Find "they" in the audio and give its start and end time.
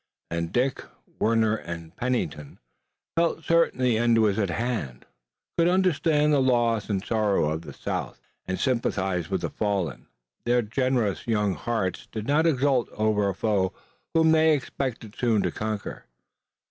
14.31-14.53